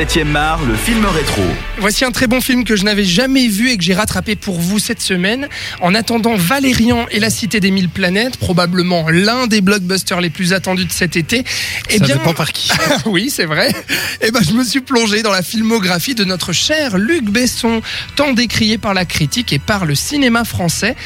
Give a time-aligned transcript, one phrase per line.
[0.00, 1.42] 7ème art, le film rétro.
[1.76, 4.58] Voici un très bon film que je n'avais jamais vu et que j'ai rattrapé pour
[4.58, 5.46] vous cette semaine.
[5.82, 10.54] En attendant Valérian et la Cité des Mille Planètes, probablement l'un des blockbusters les plus
[10.54, 11.44] attendus de cet été.
[11.90, 12.70] Eh Ça dépend par qui.
[13.04, 13.74] oui, c'est vrai.
[14.22, 17.82] Et ben, je me suis plongé dans la filmographie de notre cher Luc Besson,
[18.16, 20.96] tant décrié par la critique et par le cinéma français.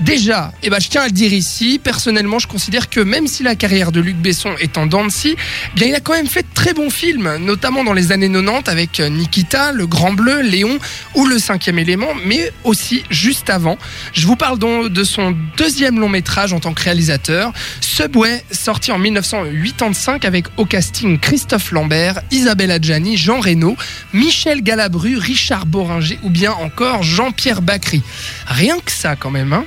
[0.00, 3.42] Déjà, eh ben, je tiens à le dire ici, personnellement, je considère que même si
[3.42, 5.36] la carrière de Luc Besson est en dents de scie,
[5.74, 8.70] bien, il a quand même fait de très bons films, notamment dans les années 90
[8.70, 10.78] avec Nikita, Le Grand Bleu, Léon
[11.14, 13.76] ou Le Cinquième Élément, mais aussi juste avant.
[14.14, 18.92] Je vous parle donc de son deuxième long métrage en tant que réalisateur, Subway, sorti
[18.92, 23.76] en 1985 avec au casting Christophe Lambert, Isabelle Adjani, Jean Reno,
[24.14, 28.02] Michel Galabru, Richard Boringer ou bien encore Jean-Pierre Bacry.
[28.46, 29.52] Rien que ça quand même.
[29.52, 29.64] Hein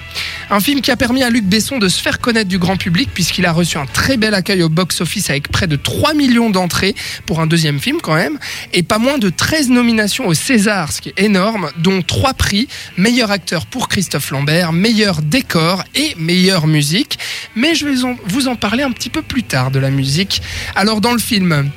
[0.50, 3.10] un film qui a permis à Luc Besson de se faire connaître du grand public
[3.14, 6.96] puisqu'il a reçu un très bel accueil au box-office avec près de 3 millions d'entrées
[7.26, 8.38] pour un deuxième film quand même
[8.74, 12.68] et pas moins de 13 nominations au César, ce qui est énorme, dont 3 prix,
[12.98, 17.20] meilleur acteur pour Christophe Lambert, meilleur décor et meilleure musique.
[17.56, 20.42] Mais je vais vous en parler un petit peu plus tard de la musique.
[20.76, 21.70] Alors dans le film,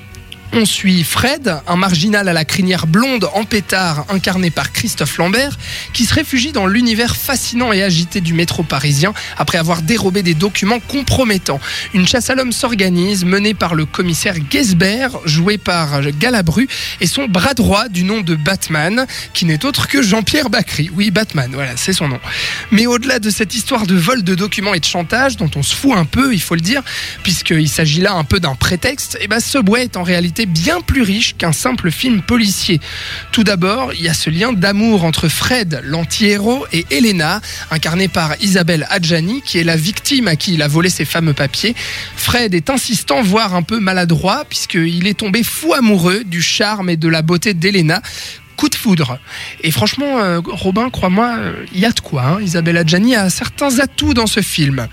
[0.52, 5.58] on suit Fred, un marginal à la crinière blonde en pétard incarné par Christophe Lambert,
[5.92, 10.34] qui se réfugie dans l'univers fascinant et agité du métro parisien après avoir dérobé des
[10.34, 11.60] documents compromettants.
[11.94, 16.68] Une chasse à l'homme s'organise, menée par le commissaire Gesbert, joué par Galabru,
[17.00, 20.90] et son bras droit du nom de Batman, qui n'est autre que Jean-Pierre Bacry.
[20.94, 22.20] Oui, Batman, voilà, c'est son nom.
[22.70, 25.74] Mais au-delà de cette histoire de vol de documents et de chantage, dont on se
[25.74, 26.82] fout un peu, il faut le dire,
[27.22, 31.00] puisqu'il s'agit là un peu d'un prétexte, et ben Subway est en réalité bien plus
[31.00, 32.80] riche qu'un simple film policier.
[33.32, 38.34] Tout d'abord, il y a ce lien d'amour entre Fred, l'anti-héros, et Elena, incarnée par
[38.42, 41.74] Isabelle Adjani, qui est la victime à qui il a volé ses fameux papiers.
[42.16, 46.96] Fred est insistant, voire un peu maladroit, puisqu'il est tombé fou amoureux du charme et
[46.96, 48.02] de la beauté d'Elena
[48.56, 49.18] coup de foudre.
[49.62, 51.36] Et franchement, euh, Robin, crois-moi,
[51.72, 52.24] il y a de quoi.
[52.24, 52.40] Hein.
[52.42, 54.88] Isabelle Adjani a certains atouts dans ce film.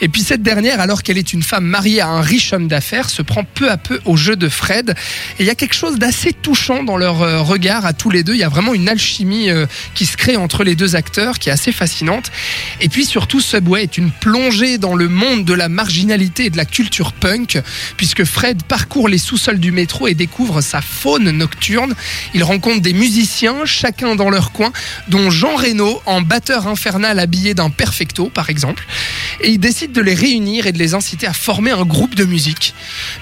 [0.00, 3.10] Et puis cette dernière, alors qu'elle est une femme mariée à un riche homme d'affaires,
[3.10, 4.94] se prend peu à peu au jeu de Fred.
[5.38, 8.22] Et il y a quelque chose d'assez touchant dans leur euh, regard à tous les
[8.22, 8.34] deux.
[8.34, 11.48] Il y a vraiment une alchimie euh, qui se crée entre les deux acteurs qui
[11.48, 12.32] est assez fascinante.
[12.80, 16.56] Et puis surtout, Subway est une plongée dans le monde de la marginalité et de
[16.56, 17.60] la culture punk,
[17.96, 21.94] puisque Fred parcourt les sous-sols du métro et découvre sa faune nocturne.
[22.34, 24.70] Il rencontre des musiciens, chacun dans leur coin,
[25.08, 28.86] dont Jean Reno en batteur infernal habillé d'un perfecto par exemple.
[29.40, 32.24] Et il décide de les réunir et de les inciter à former un groupe de
[32.24, 32.74] musique.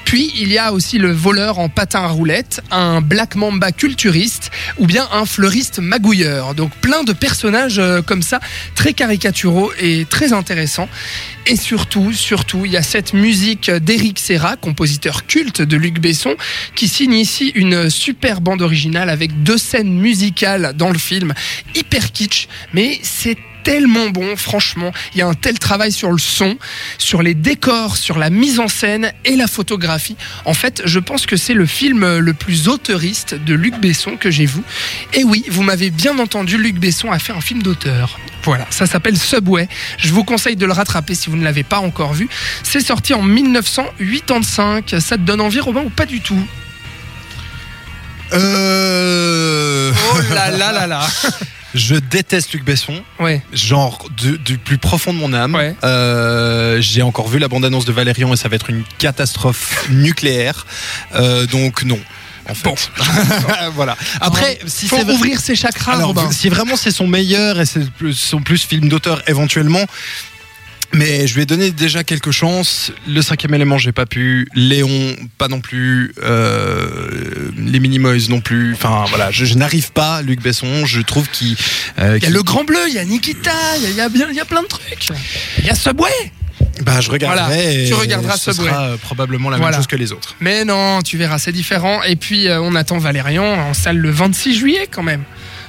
[0.05, 4.51] Puis il y a aussi le voleur en patin à roulette, un black mamba culturiste
[4.77, 6.55] ou bien un fleuriste magouilleur.
[6.55, 8.39] Donc plein de personnages euh, comme ça,
[8.75, 10.91] très caricaturaux et très intéressants.
[11.47, 16.37] Et surtout, surtout, il y a cette musique d'Éric Serra, compositeur culte de Luc Besson,
[16.75, 21.33] qui signe ici une super bande originale avec 200 scène musicale dans le film,
[21.77, 24.91] hyper kitsch, mais c'est tellement bon, franchement.
[25.15, 26.59] Il y a un tel travail sur le son,
[26.99, 30.17] sur les décors, sur la mise en scène et la photographie.
[30.45, 34.31] En fait, je pense que c'est le film le plus auteuriste de Luc Besson que
[34.31, 34.63] j'ai vu.
[35.13, 38.19] Et oui, vous m'avez bien entendu, Luc Besson a fait un film d'auteur.
[38.43, 39.69] Voilà, ça s'appelle Subway.
[39.99, 42.29] Je vous conseille de le rattraper si vous ne l'avez pas encore vu.
[42.65, 44.97] C'est sorti en 1985.
[44.99, 46.43] Ça te donne envie, Robin, ou pas du tout?
[48.33, 49.93] Euh...
[50.15, 51.07] Oh là là là là
[51.75, 53.01] Je déteste Luc Besson.
[53.21, 53.43] Ouais.
[53.53, 55.55] Genre du, du plus profond de mon âme.
[55.55, 55.77] Ouais.
[55.85, 60.67] Euh, J'ai encore vu la bande-annonce de Valérian et ça va être une catastrophe nucléaire.
[61.15, 62.01] Euh, donc non.
[62.49, 62.65] En fait.
[62.65, 62.75] Bon.
[63.75, 63.97] voilà.
[64.21, 68.41] Après, si c'est ouvrir ses chakras, Alors, si vraiment c'est son meilleur et c'est son
[68.41, 69.85] plus film d'auteur éventuellement,
[70.93, 72.93] mais je lui ai donné déjà quelques chances.
[73.09, 74.49] Le cinquième élément, j'ai pas pu.
[74.55, 76.13] Léon, pas non plus.
[76.23, 78.73] Euh, les Minimoys non plus.
[78.75, 80.23] Enfin voilà, je, je n'arrive pas.
[80.23, 81.57] Luc Besson, je trouve qu'il.
[81.99, 83.53] euh, Il y a le Grand Bleu, il y a Nikita,
[83.83, 85.09] il y a, bien, il y a plein de trucs.
[85.59, 86.11] Il y a Subway.
[86.83, 87.47] Bah, je regarderai.
[87.55, 88.69] Voilà, et tu regarderas ce Subway.
[88.71, 89.73] sera euh, probablement la Voilà.
[89.73, 90.37] même chose que les autres.
[90.41, 92.03] Mais non, tu verras, c'est différent.
[92.03, 95.23] Et puis, euh, on attend Valérian en salle le 26 juillet quand même.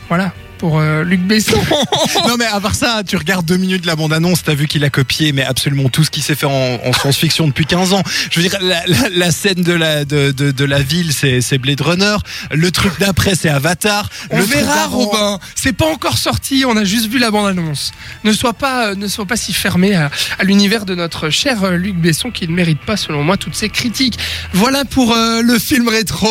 [0.10, 1.60] Voilà, pour euh, Luc Besson.
[2.28, 4.92] non mais à part ça, tu regardes deux minutes la bande-annonce, t'as vu qu'il a
[4.92, 8.04] copié mais absolument tout ce qui s'est fait en, en science-fiction depuis 15 ans.
[8.30, 11.58] Je veux dire, la, la- la scène de la, de, de, de la ville, c'est
[11.58, 12.16] Blade Runner.
[12.52, 14.08] Le truc d'après, c'est Avatar.
[14.30, 15.40] On le verra, Robin.
[15.56, 17.92] C'est pas encore sorti, on a juste vu la bande-annonce.
[18.24, 21.64] Ne sois pas, euh, ne sois pas si fermé à, à l'univers de notre cher
[21.64, 24.20] euh, Luc Besson qui ne mérite pas, selon moi, toutes ces critiques.
[24.54, 26.30] Voilà pour euh, le film rétro.